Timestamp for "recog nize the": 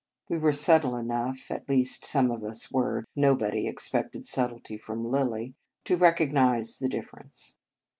5.95-6.89